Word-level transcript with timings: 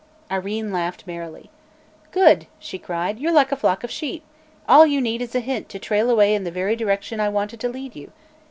Irene 0.31 0.71
laughed 0.73 1.05
merrily. 1.05 1.51
"Good!" 2.09 2.47
she 2.57 2.79
cried; 2.79 3.19
"you're 3.19 3.31
like 3.31 3.51
a 3.51 3.55
flock 3.55 3.83
of 3.83 3.91
sheep: 3.91 4.23
all 4.67 4.83
you 4.83 4.99
need 4.99 5.21
is 5.21 5.35
a 5.35 5.39
hint 5.41 5.69
to 5.69 5.77
trail 5.77 6.09
away 6.09 6.33
in 6.33 6.43
the 6.43 6.49
very 6.49 6.75
direction 6.75 7.19
I 7.19 7.29
wanted 7.29 7.59
to 7.59 7.69
lead 7.69 7.95
you. 7.95 8.11